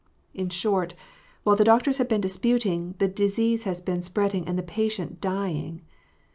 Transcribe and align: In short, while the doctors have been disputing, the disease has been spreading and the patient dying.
In 0.33 0.49
short, 0.49 0.95
while 1.43 1.55
the 1.55 1.63
doctors 1.63 1.97
have 1.99 2.09
been 2.09 2.21
disputing, 2.21 2.95
the 2.97 3.07
disease 3.07 3.65
has 3.65 3.81
been 3.81 4.01
spreading 4.01 4.47
and 4.47 4.57
the 4.57 4.63
patient 4.63 5.21
dying. 5.21 5.83